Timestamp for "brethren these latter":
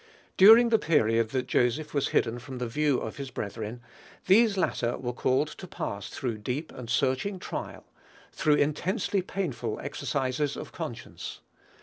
3.29-4.97